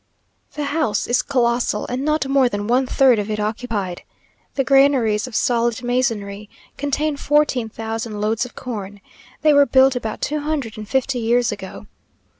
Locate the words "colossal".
1.21-1.85